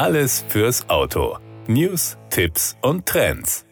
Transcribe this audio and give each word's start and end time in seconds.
Alles 0.00 0.46
fürs 0.48 0.88
Auto. 0.88 1.36
News, 1.66 2.16
Tipps 2.30 2.74
und 2.80 3.04
Trends. 3.04 3.66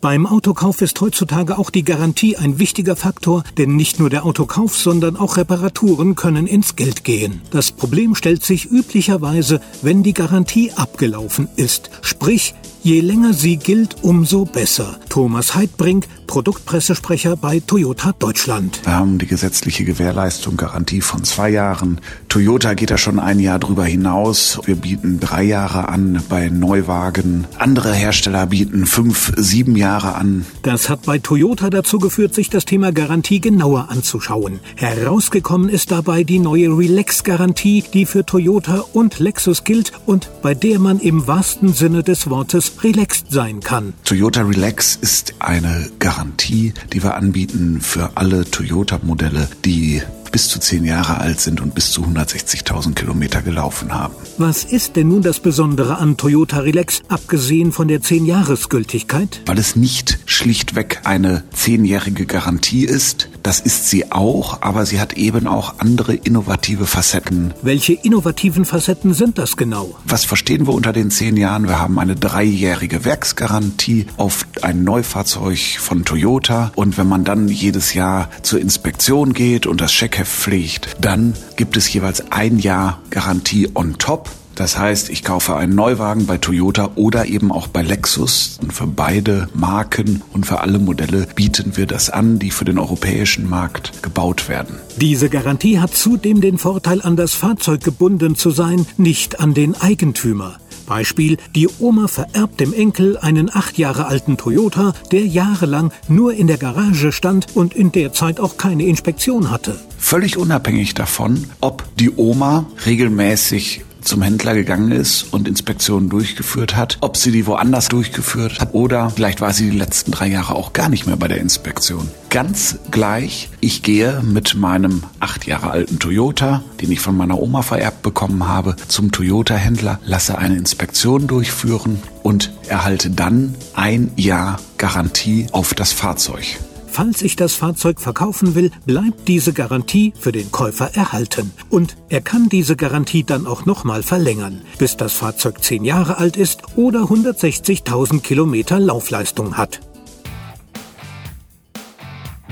Beim 0.00 0.26
Autokauf 0.26 0.82
ist 0.82 1.00
heutzutage 1.00 1.58
auch 1.58 1.70
die 1.70 1.84
Garantie 1.84 2.36
ein 2.36 2.58
wichtiger 2.58 2.96
Faktor, 2.96 3.44
denn 3.56 3.76
nicht 3.76 4.00
nur 4.00 4.10
der 4.10 4.26
Autokauf, 4.26 4.76
sondern 4.76 5.16
auch 5.16 5.36
Reparaturen 5.36 6.16
können 6.16 6.48
ins 6.48 6.74
Geld 6.74 7.04
gehen. 7.04 7.40
Das 7.52 7.70
Problem 7.70 8.16
stellt 8.16 8.42
sich 8.42 8.68
üblicherweise, 8.68 9.60
wenn 9.80 10.02
die 10.02 10.12
Garantie 10.12 10.72
abgelaufen 10.72 11.48
ist, 11.54 11.90
sprich 12.02 12.54
Je 12.82 13.00
länger 13.00 13.34
sie 13.34 13.58
gilt, 13.58 14.02
umso 14.02 14.46
besser. 14.46 14.98
Thomas 15.10 15.56
Heidbrink, 15.56 16.06
Produktpressesprecher 16.28 17.34
bei 17.36 17.58
Toyota 17.58 18.12
Deutschland. 18.16 18.80
Wir 18.84 18.94
haben 18.94 19.18
die 19.18 19.26
gesetzliche 19.26 19.84
Gewährleistung, 19.84 20.56
Garantie 20.56 21.00
von 21.00 21.24
zwei 21.24 21.50
Jahren. 21.50 22.00
Toyota 22.28 22.74
geht 22.74 22.92
da 22.92 22.96
schon 22.96 23.18
ein 23.18 23.40
Jahr 23.40 23.58
drüber 23.58 23.84
hinaus. 23.84 24.60
Wir 24.64 24.76
bieten 24.76 25.18
drei 25.18 25.42
Jahre 25.42 25.88
an 25.88 26.22
bei 26.28 26.48
Neuwagen. 26.48 27.48
Andere 27.58 27.92
Hersteller 27.92 28.46
bieten 28.46 28.86
fünf, 28.86 29.32
sieben 29.36 29.74
Jahre 29.74 30.14
an. 30.14 30.46
Das 30.62 30.88
hat 30.88 31.02
bei 31.02 31.18
Toyota 31.18 31.68
dazu 31.68 31.98
geführt, 31.98 32.32
sich 32.32 32.48
das 32.48 32.64
Thema 32.64 32.92
Garantie 32.92 33.40
genauer 33.40 33.88
anzuschauen. 33.90 34.60
Herausgekommen 34.76 35.68
ist 35.68 35.90
dabei 35.90 36.22
die 36.22 36.38
neue 36.38 36.68
Relax-Garantie, 36.68 37.82
die 37.92 38.06
für 38.06 38.24
Toyota 38.24 38.84
und 38.92 39.18
Lexus 39.18 39.64
gilt 39.64 39.90
und 40.06 40.30
bei 40.42 40.54
der 40.54 40.78
man 40.78 41.00
im 41.00 41.26
wahrsten 41.26 41.72
Sinne 41.72 42.04
des 42.04 42.30
Wortes 42.30 42.84
relaxed 42.84 43.32
sein 43.32 43.58
kann. 43.58 43.94
Toyota 44.04 44.42
Relax 44.42 44.99
ist 45.00 45.34
eine 45.38 45.90
Garantie, 45.98 46.74
die 46.92 47.02
wir 47.02 47.14
anbieten 47.14 47.80
für 47.80 48.16
alle 48.16 48.44
Toyota-Modelle, 48.44 49.48
die 49.64 50.02
bis 50.30 50.48
zu 50.48 50.60
zehn 50.60 50.84
Jahre 50.84 51.18
alt 51.18 51.40
sind 51.40 51.60
und 51.60 51.74
bis 51.74 51.90
zu 51.90 52.02
160.000 52.02 52.94
Kilometer 52.94 53.42
gelaufen 53.42 53.92
haben. 53.92 54.14
Was 54.38 54.64
ist 54.64 54.96
denn 54.96 55.08
nun 55.08 55.22
das 55.22 55.40
Besondere 55.40 55.98
an 55.98 56.16
Toyota 56.16 56.60
Relax, 56.60 57.02
abgesehen 57.08 57.72
von 57.72 57.88
der 57.88 58.00
10-Jahres-Gültigkeit? 58.00 59.42
Weil 59.46 59.58
es 59.58 59.76
nicht 59.76 60.18
schlichtweg 60.26 61.00
eine 61.04 61.42
zehnjährige 61.52 62.26
Garantie 62.26 62.84
ist. 62.84 63.28
Das 63.50 63.58
ist 63.58 63.88
sie 63.88 64.12
auch, 64.12 64.62
aber 64.62 64.86
sie 64.86 65.00
hat 65.00 65.14
eben 65.14 65.48
auch 65.48 65.74
andere 65.78 66.14
innovative 66.14 66.86
Facetten. 66.86 67.52
Welche 67.62 67.94
innovativen 67.94 68.64
Facetten 68.64 69.12
sind 69.12 69.38
das 69.38 69.56
genau? 69.56 69.96
Was 70.04 70.24
verstehen 70.24 70.68
wir 70.68 70.72
unter 70.72 70.92
den 70.92 71.10
zehn 71.10 71.36
Jahren? 71.36 71.66
Wir 71.66 71.80
haben 71.80 71.98
eine 71.98 72.14
dreijährige 72.14 73.04
Werksgarantie 73.04 74.06
auf 74.16 74.46
ein 74.62 74.84
Neufahrzeug 74.84 75.80
von 75.80 76.04
Toyota 76.04 76.70
und 76.76 76.96
wenn 76.96 77.08
man 77.08 77.24
dann 77.24 77.48
jedes 77.48 77.92
Jahr 77.92 78.30
zur 78.42 78.60
Inspektion 78.60 79.32
geht 79.32 79.66
und 79.66 79.80
das 79.80 79.90
Checkheft 79.90 80.30
pflegt, 80.30 80.96
dann 81.00 81.34
gibt 81.56 81.76
es 81.76 81.92
jeweils 81.92 82.30
ein 82.30 82.60
Jahr 82.60 83.00
Garantie 83.10 83.68
on 83.74 83.98
top. 83.98 84.30
Das 84.60 84.78
heißt, 84.78 85.08
ich 85.08 85.24
kaufe 85.24 85.56
einen 85.56 85.74
Neuwagen 85.74 86.26
bei 86.26 86.36
Toyota 86.36 86.90
oder 86.94 87.24
eben 87.24 87.50
auch 87.50 87.66
bei 87.66 87.80
Lexus. 87.80 88.58
Und 88.60 88.74
für 88.74 88.86
beide 88.86 89.48
Marken 89.54 90.20
und 90.34 90.44
für 90.44 90.60
alle 90.60 90.78
Modelle 90.78 91.26
bieten 91.34 91.78
wir 91.78 91.86
das 91.86 92.10
an, 92.10 92.38
die 92.38 92.50
für 92.50 92.66
den 92.66 92.78
europäischen 92.78 93.48
Markt 93.48 94.02
gebaut 94.02 94.50
werden. 94.50 94.76
Diese 94.98 95.30
Garantie 95.30 95.80
hat 95.80 95.94
zudem 95.94 96.42
den 96.42 96.58
Vorteil, 96.58 97.00
an 97.00 97.16
das 97.16 97.32
Fahrzeug 97.32 97.82
gebunden 97.82 98.36
zu 98.36 98.50
sein, 98.50 98.84
nicht 98.98 99.40
an 99.40 99.54
den 99.54 99.80
Eigentümer. 99.80 100.58
Beispiel, 100.84 101.38
die 101.54 101.66
Oma 101.78 102.06
vererbt 102.06 102.60
dem 102.60 102.74
Enkel 102.74 103.16
einen 103.16 103.48
acht 103.48 103.78
Jahre 103.78 104.08
alten 104.08 104.36
Toyota, 104.36 104.92
der 105.10 105.24
jahrelang 105.24 105.90
nur 106.06 106.34
in 106.34 106.48
der 106.48 106.58
Garage 106.58 107.12
stand 107.12 107.46
und 107.56 107.72
in 107.74 107.92
der 107.92 108.12
Zeit 108.12 108.38
auch 108.38 108.58
keine 108.58 108.84
Inspektion 108.84 109.50
hatte. 109.50 109.80
Völlig 109.96 110.36
unabhängig 110.36 110.92
davon, 110.92 111.46
ob 111.62 111.84
die 111.96 112.10
Oma 112.14 112.66
regelmäßig 112.84 113.84
zum 114.00 114.22
Händler 114.22 114.54
gegangen 114.54 114.92
ist 114.92 115.32
und 115.32 115.48
Inspektionen 115.48 116.08
durchgeführt 116.08 116.76
hat, 116.76 116.98
ob 117.00 117.16
sie 117.16 117.30
die 117.30 117.46
woanders 117.46 117.88
durchgeführt 117.88 118.60
hat 118.60 118.74
oder 118.74 119.10
vielleicht 119.10 119.40
war 119.40 119.52
sie 119.52 119.70
die 119.70 119.76
letzten 119.76 120.12
drei 120.12 120.28
Jahre 120.28 120.54
auch 120.54 120.72
gar 120.72 120.88
nicht 120.88 121.06
mehr 121.06 121.16
bei 121.16 121.28
der 121.28 121.38
Inspektion. 121.38 122.08
Ganz 122.30 122.78
gleich, 122.90 123.50
ich 123.60 123.82
gehe 123.82 124.22
mit 124.22 124.54
meinem 124.54 125.02
acht 125.18 125.46
Jahre 125.46 125.70
alten 125.70 125.98
Toyota, 125.98 126.62
den 126.80 126.92
ich 126.92 127.00
von 127.00 127.16
meiner 127.16 127.40
Oma 127.40 127.62
vererbt 127.62 128.02
bekommen 128.02 128.46
habe, 128.46 128.76
zum 128.88 129.12
Toyota-Händler, 129.12 129.98
lasse 130.04 130.38
eine 130.38 130.56
Inspektion 130.56 131.26
durchführen 131.26 132.00
und 132.22 132.52
erhalte 132.68 133.10
dann 133.10 133.54
ein 133.74 134.12
Jahr 134.16 134.60
Garantie 134.78 135.46
auf 135.52 135.74
das 135.74 135.92
Fahrzeug. 135.92 136.58
Falls 136.92 137.22
ich 137.22 137.36
das 137.36 137.54
Fahrzeug 137.54 138.00
verkaufen 138.00 138.54
will, 138.54 138.70
bleibt 138.84 139.28
diese 139.28 139.52
Garantie 139.52 140.12
für 140.18 140.32
den 140.32 140.50
Käufer 140.50 140.96
erhalten. 140.96 141.52
Und 141.70 141.96
er 142.08 142.20
kann 142.20 142.48
diese 142.48 142.74
Garantie 142.76 143.22
dann 143.22 143.46
auch 143.46 143.64
nochmal 143.64 144.02
verlängern, 144.02 144.62
bis 144.78 144.96
das 144.96 145.14
Fahrzeug 145.14 145.62
10 145.62 145.84
Jahre 145.84 146.18
alt 146.18 146.36
ist 146.36 146.76
oder 146.76 147.02
160.000 147.02 148.20
Kilometer 148.22 148.80
Laufleistung 148.80 149.56
hat. 149.56 149.80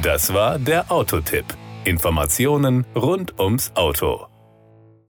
Das 0.00 0.32
war 0.32 0.58
der 0.58 0.92
Autotipp. 0.92 1.44
Informationen 1.84 2.86
rund 2.94 3.38
ums 3.40 3.72
Auto. 3.74 4.26